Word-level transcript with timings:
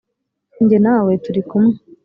njye 0.63 0.77
nawe 0.85 1.11
turi 1.23 1.41
kumwe 1.49 1.75